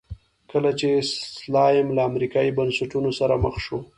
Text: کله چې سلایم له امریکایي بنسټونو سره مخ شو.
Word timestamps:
کله 0.51 0.71
چې 0.79 0.89
سلایم 1.41 1.87
له 1.97 2.01
امریکایي 2.09 2.51
بنسټونو 2.57 3.09
سره 3.19 3.33
مخ 3.43 3.55
شو. 3.65 3.79